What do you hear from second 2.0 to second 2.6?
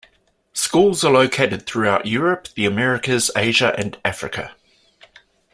Europe,